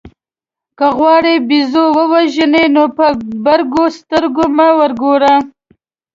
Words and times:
که 0.77 0.87
غواړئ 0.97 1.37
بېزو 1.47 1.85
ووژنئ 1.97 2.65
نو 2.75 2.83
په 2.97 3.05
برګو 3.45 3.85
سترګو 3.97 4.45
مه 4.57 4.67
ورګورئ. 4.79 5.37